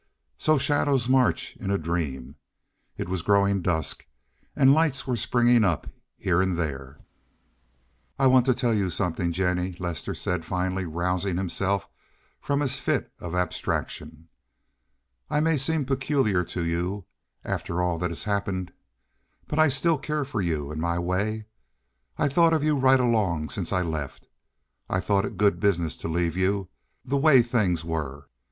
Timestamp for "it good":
25.25-25.59